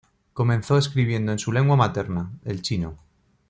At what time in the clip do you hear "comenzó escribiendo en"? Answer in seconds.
0.33-1.37